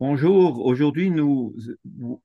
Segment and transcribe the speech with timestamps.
[0.00, 1.56] Bonjour, aujourd'hui nous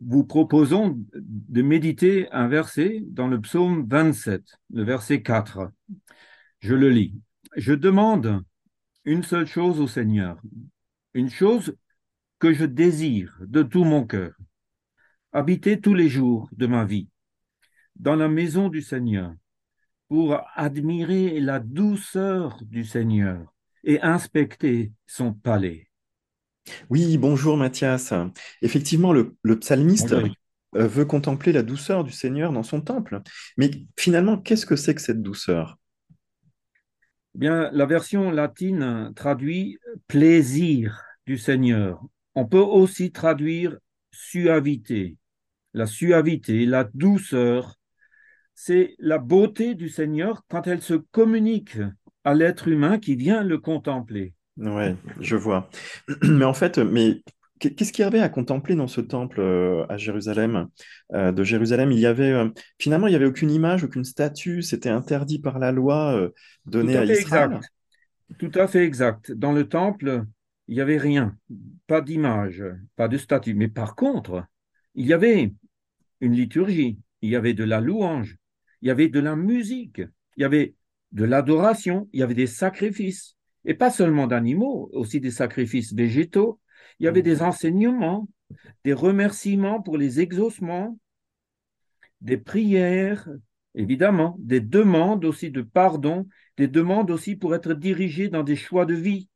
[0.00, 5.70] vous proposons de méditer un verset dans le psaume 27, le verset 4.
[6.58, 7.14] Je le lis.
[7.54, 8.42] Je demande
[9.04, 10.42] une seule chose au Seigneur,
[11.14, 11.76] une chose
[12.40, 14.34] que je désire de tout mon cœur,
[15.32, 17.08] habiter tous les jours de ma vie
[17.94, 19.32] dans la maison du Seigneur
[20.08, 25.89] pour admirer la douceur du Seigneur et inspecter son palais.
[26.88, 28.12] Oui, bonjour Mathias.
[28.62, 33.20] Effectivement, le, psalmiste euh, veut contempler la douceur du Seigneur dans son temple.
[33.56, 35.78] Mais finalement, qu'est-ce que c'est que cette douceur?
[37.34, 39.78] Eh Bien, la version latine traduit
[40.08, 42.02] plaisir du Seigneur.
[42.34, 43.76] On peut aussi traduire
[44.10, 45.16] suavité.
[45.72, 47.76] La suavité, la douceur,
[48.54, 51.78] c'est la beauté du Seigneur quand elle se communique
[52.24, 54.34] à l'être humain qui vient le contempler.
[54.60, 55.70] Ouais, je vois.
[56.22, 57.22] Mais en fait, mais
[57.58, 60.68] qu'est-ce qu'il y avait à contempler dans ce temple euh, à Jérusalem,
[61.12, 61.92] euh, de Jérusalem?
[61.92, 62.48] Il y avait euh,
[62.78, 64.62] finalement, il y avait aucune image, aucune statue.
[64.62, 66.30] C'était interdit par la loi
[66.66, 67.52] donnée à, Israël.
[67.52, 67.72] Exact.
[68.38, 69.32] Tout à fait exact.
[69.32, 70.24] Dans le temple,
[70.68, 71.36] il n'y avait rien,
[71.86, 72.62] pas d'image,
[72.96, 73.54] pas de statue.
[73.54, 74.44] Mais par contre,
[74.94, 75.52] il y avait
[76.20, 78.36] une liturgie, il y avait de la louange,
[78.82, 80.02] il y avait de la musique,
[80.36, 80.74] il y avait
[81.12, 83.36] de l'adoration, il y avait des sacrifices.
[83.64, 86.60] Et pas seulement d'animaux, aussi des sacrifices végétaux.
[86.98, 88.28] Il y avait des enseignements,
[88.84, 90.98] des remerciements pour les exaucements,
[92.20, 93.28] des prières,
[93.74, 98.86] évidemment, des demandes aussi de pardon, des demandes aussi pour être dirigé dans des choix
[98.86, 99.28] de vie.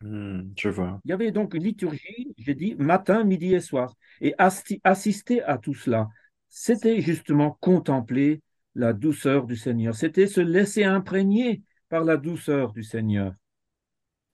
[0.00, 1.00] Hmm, je vois.
[1.04, 3.94] Il y avait donc une liturgie, j'ai dit, matin, midi et soir.
[4.20, 6.08] Et assister à tout cela,
[6.48, 8.42] c'était justement contempler
[8.74, 9.94] la douceur du Seigneur.
[9.94, 13.32] C'était se laisser imprégner par la douceur du Seigneur.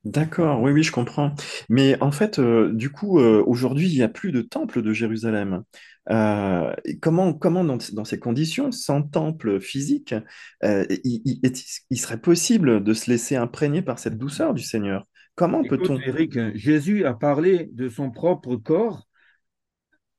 [0.04, 1.34] D'accord, oui, oui, je comprends.
[1.70, 4.92] Mais en fait, euh, du coup, euh, aujourd'hui, il n'y a plus de temple de
[4.92, 5.62] Jérusalem.
[6.10, 10.14] Euh, comment, comment dans, ces conditions, sans temple physique,
[10.62, 11.40] il,
[11.90, 15.06] il, serait possible de se laisser imprégner par cette douceur du Seigneur?
[15.36, 15.98] Comment peut-on...
[15.98, 19.08] Eric, Jésus a parlé de son propre corps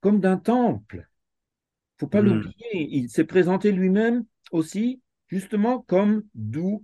[0.01, 1.07] comme d'un temple.
[1.95, 2.25] Il faut pas hmm.
[2.25, 2.97] l'oublier.
[2.97, 6.83] Il s'est présenté lui-même aussi, justement, comme doux,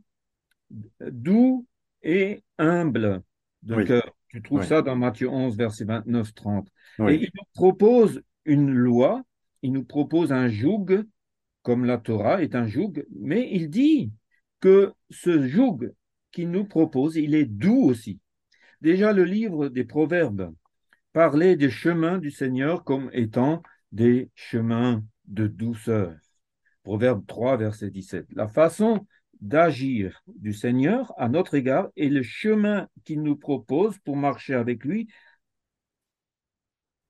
[0.99, 1.65] doux
[2.03, 3.23] et humble
[3.63, 4.15] de cœur.
[4.29, 6.67] Tu trouves ça dans Matthieu 11, verset 29-30.
[7.09, 9.23] Et il nous propose une loi,
[9.61, 11.05] il nous propose un joug,
[11.63, 14.11] comme la Torah est un joug, mais il dit
[14.59, 15.91] que ce joug
[16.31, 18.19] qu'il nous propose, il est doux aussi.
[18.79, 20.53] Déjà, le livre des Proverbes
[21.13, 23.61] parlait des chemins du Seigneur comme étant
[23.91, 26.15] des chemins de douceur.
[26.83, 28.27] Proverbe 3, verset 17.
[28.33, 29.05] La façon
[29.41, 34.83] d'agir du Seigneur à notre égard et le chemin qu'il nous propose pour marcher avec
[34.85, 35.09] lui,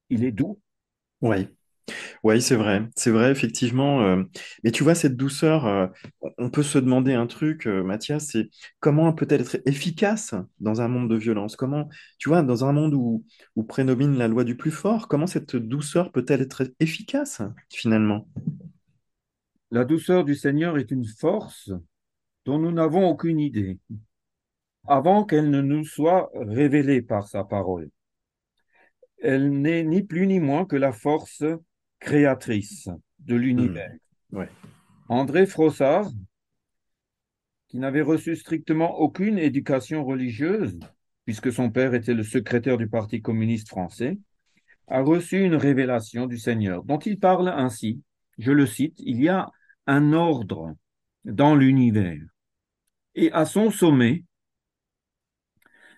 [0.10, 0.60] il est doux.
[1.22, 1.48] Oui.
[2.24, 4.02] Oui, c'est vrai, c'est vrai, effectivement.
[4.04, 4.24] Euh,
[4.64, 5.88] mais tu vois, cette douceur, euh,
[6.38, 8.50] on peut se demander un truc, euh, Mathias, c'est
[8.80, 11.56] comment peut-elle être efficace dans un monde de violence?
[11.56, 13.26] Comment, tu vois, dans un monde où,
[13.56, 18.28] où prédomine la loi du plus fort, comment cette douceur peut-elle être efficace, finalement?
[19.72, 21.72] La douceur du Seigneur est une force
[22.46, 23.78] dont nous n'avons aucune idée,
[24.88, 27.90] avant qu'elle ne nous soit révélée par sa parole.
[29.22, 31.44] Elle n'est ni plus ni moins que la force
[32.00, 33.94] créatrice de l'univers.
[34.32, 34.46] Hmm.
[35.10, 36.10] André Frossard,
[37.68, 40.80] qui n'avait reçu strictement aucune éducation religieuse,
[41.26, 44.18] puisque son père était le secrétaire du Parti communiste français,
[44.88, 48.02] a reçu une révélation du Seigneur, dont il parle ainsi,
[48.38, 49.50] je le cite, il y a
[49.88, 50.76] un ordre
[51.26, 52.22] dans l'univers.
[53.16, 54.24] Et à son sommet,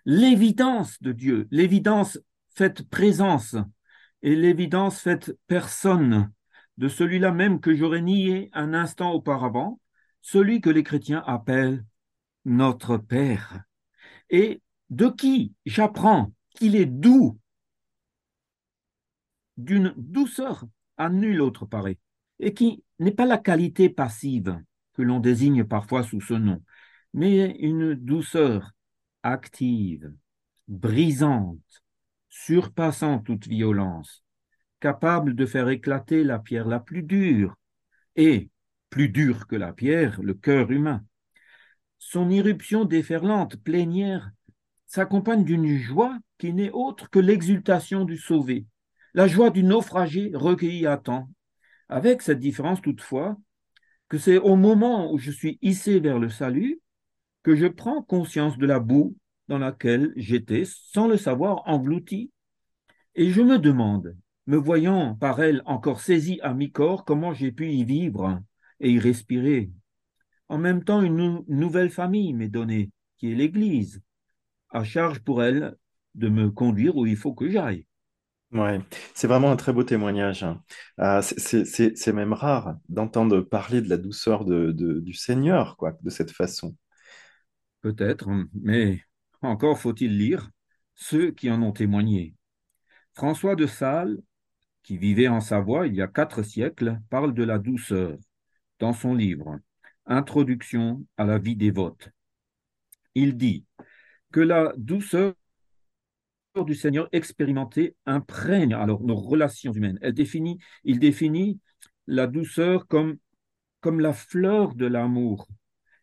[0.05, 2.19] l'évidence de Dieu, l'évidence
[2.49, 3.55] faite présence
[4.21, 6.31] et l'évidence faite personne
[6.77, 9.79] de celui-là même que j'aurais nié un instant auparavant,
[10.21, 11.85] celui que les chrétiens appellent
[12.45, 13.63] notre Père,
[14.29, 17.39] et de qui j'apprends qu'il est doux,
[19.57, 20.65] d'une douceur
[20.97, 21.97] à nul autre pareil,
[22.39, 24.59] et qui n'est pas la qualité passive
[24.93, 26.61] que l'on désigne parfois sous ce nom,
[27.13, 28.71] mais une douceur
[29.23, 30.13] active,
[30.67, 31.83] brisante,
[32.29, 34.23] surpassant toute violence,
[34.79, 37.55] capable de faire éclater la pierre la plus dure,
[38.15, 38.49] et,
[38.89, 41.03] plus dure que la pierre, le cœur humain.
[41.97, 44.31] Son irruption déferlante, plénière,
[44.87, 48.65] s'accompagne d'une joie qui n'est autre que l'exultation du sauvé,
[49.13, 51.29] la joie du naufragé recueilli à temps,
[51.89, 53.37] avec cette différence toutefois
[54.13, 56.79] que c'est au moment où je suis hissé vers le salut
[57.41, 59.17] que je prends conscience de la boue
[59.47, 62.31] dans laquelle j'étais, sans le savoir, englouti,
[63.15, 64.15] Et je me demande,
[64.45, 68.39] me voyant par elle encore saisie à mi-corps, comment j'ai pu y vivre
[68.79, 69.71] et y respirer.
[70.47, 73.99] En même temps, une nou- nouvelle famille m'est donnée, qui est l'Église,
[74.69, 75.75] à charge pour elle
[76.13, 77.87] de me conduire où il faut que j'aille.
[78.53, 78.79] Ouais,
[79.15, 80.43] c'est vraiment un très beau témoignage.
[80.43, 80.61] hein.
[80.99, 86.09] Euh, c'est même rare d'entendre parler de la douceur de, de- du Seigneur, quoi, de
[86.11, 86.75] cette façon.
[87.81, 89.01] Peut-être, mais
[89.41, 90.49] encore faut-il lire
[90.95, 92.33] ceux qui en ont témoigné.
[93.15, 94.19] François de Sales,
[94.83, 98.17] qui vivait en Savoie il y a quatre siècles, parle de la douceur
[98.79, 99.59] dans son livre
[100.07, 102.09] Introduction à la vie dévote.
[103.15, 103.65] Il dit
[104.31, 105.35] que la douceur
[106.61, 109.97] du Seigneur expérimentée imprègne alors nos relations humaines.
[110.01, 111.59] Elle définit, il définit
[112.05, 113.17] la douceur comme,
[113.81, 115.47] comme la fleur de l'amour,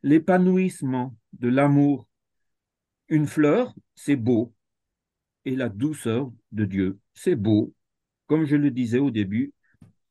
[0.03, 2.09] l'épanouissement de l'amour.
[3.09, 4.53] Une fleur, c'est beau,
[5.45, 7.73] et la douceur de Dieu, c'est beau.
[8.27, 9.53] Comme je le disais au début,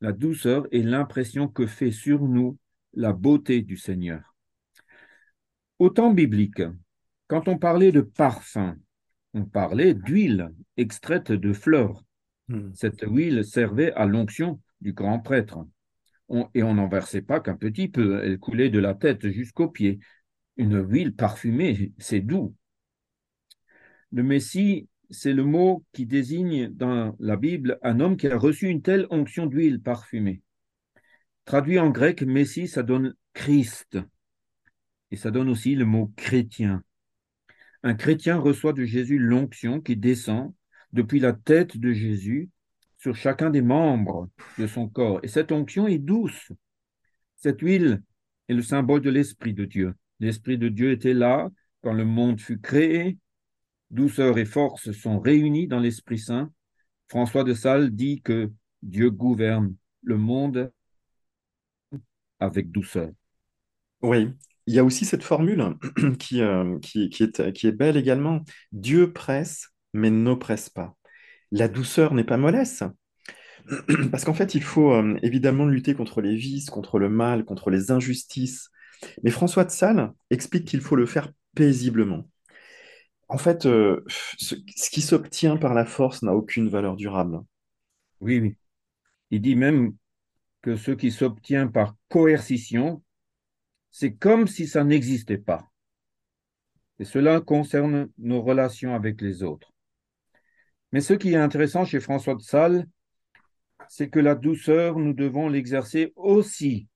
[0.01, 2.57] la douceur est l'impression que fait sur nous
[2.93, 4.35] la beauté du Seigneur.
[5.79, 6.61] Au temps biblique,
[7.27, 8.75] quand on parlait de parfum,
[9.33, 12.03] on parlait d'huile extraite de fleurs.
[12.47, 12.71] Hmm.
[12.73, 15.59] Cette huile servait à l'onction du grand prêtre.
[16.29, 19.69] On- et on n'en versait pas qu'un petit peu, elle coulait de la tête jusqu'aux
[19.69, 19.99] pieds.
[20.57, 22.55] Une huile parfumée, c'est doux.
[24.11, 28.67] Le Messie, c'est le mot qui désigne dans la Bible un homme qui a reçu
[28.67, 30.41] une telle onction d'huile parfumée.
[31.45, 33.97] Traduit en grec, Messie, ça donne Christ.
[35.11, 36.83] Et ça donne aussi le mot chrétien.
[37.83, 40.53] Un chrétien reçoit de Jésus l'onction qui descend
[40.91, 42.49] depuis la tête de Jésus
[42.97, 45.19] sur chacun des membres de son corps.
[45.23, 46.51] Et cette onction est douce.
[47.35, 48.03] Cette huile
[48.49, 49.93] est le symbole de l'Esprit de Dieu.
[50.19, 51.49] L'Esprit de Dieu était là
[51.81, 53.17] quand le monde fut créé.
[53.91, 56.51] Douceur et force sont réunies dans l'Esprit Saint.
[57.07, 58.51] François de Sales dit que
[58.83, 59.73] Dieu gouverne
[60.03, 60.71] le monde
[62.39, 63.09] avec douceur.
[64.01, 64.29] Oui,
[64.69, 65.75] il y a aussi cette formule
[66.19, 68.43] qui, euh, qui, qui est, qui est belle également.
[68.71, 70.95] Dieu presse, mais n'oppresse pas.
[71.51, 72.83] La douceur n'est pas mollesse.
[74.11, 77.71] Parce qu'en fait, il faut euh, évidemment lutter contre les vices, contre le mal, contre
[77.71, 78.69] les injustices.
[79.23, 82.29] Mais François de Sales explique qu'il faut le faire paisiblement.
[83.27, 84.05] En fait, euh,
[84.37, 87.39] ce, ce qui s'obtient par la force n'a aucune valeur durable.
[88.21, 88.55] Oui, oui.
[89.31, 89.95] Il dit même
[90.61, 93.01] que ce qui s'obtient par coercition,
[93.91, 95.69] c'est comme si ça n'existait pas.
[96.99, 99.73] Et cela concerne nos relations avec les autres.
[100.91, 102.85] Mais ce qui est intéressant chez François de Sales,
[103.87, 106.87] c'est que la douceur, nous devons l'exercer aussi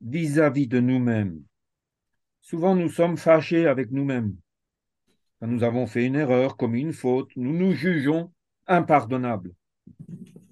[0.00, 1.42] vis-à-vis de nous-mêmes.
[2.40, 4.36] Souvent, nous sommes fâchés avec nous-mêmes.
[5.40, 8.32] Nous avons fait une erreur, commis une faute, nous nous jugeons
[8.66, 9.54] impardonnables.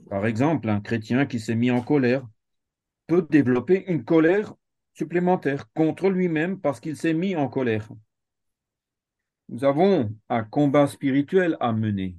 [0.08, 2.26] Par exemple, un chrétien qui s'est mis en colère
[3.06, 4.54] peut développer une colère
[4.94, 7.88] supplémentaire contre lui-même parce qu'il s'est mis en colère.
[9.48, 12.16] Nous avons un combat spirituel à mener,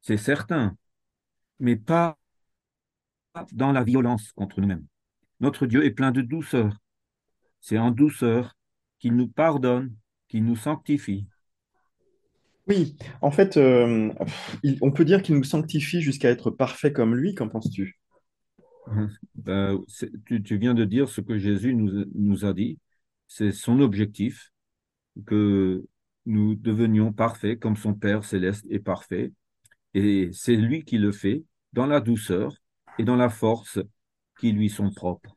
[0.00, 0.76] c'est certain,
[1.60, 2.18] mais pas
[3.52, 4.86] dans la violence contre nous-mêmes.
[5.38, 6.76] Notre Dieu est plein de douceur.
[7.60, 8.56] C'est en douceur
[8.98, 9.94] qu'il nous pardonne,
[10.28, 11.26] qu'il nous sanctifie.
[12.66, 14.12] Oui, en fait, euh,
[14.80, 17.34] on peut dire qu'il nous sanctifie jusqu'à être parfait comme lui.
[17.34, 17.99] Qu'en penses-tu?
[19.48, 22.78] Euh, c'est- tu, tu viens de dire ce que Jésus nous, nous a dit.
[23.28, 24.50] C'est son objectif,
[25.26, 25.84] que
[26.26, 29.32] nous devenions parfaits comme son Père céleste est parfait.
[29.94, 32.52] Et c'est lui qui le fait dans la douceur
[32.98, 33.78] et dans la force
[34.38, 35.36] qui lui sont propres.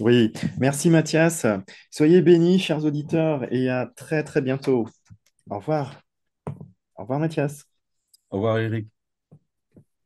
[0.00, 1.46] Oui, merci Mathias.
[1.90, 4.88] Soyez bénis, chers auditeurs, et à très très bientôt.
[5.50, 6.00] Au revoir.
[6.96, 7.64] Au revoir Mathias.
[8.30, 8.93] Au revoir, Eric.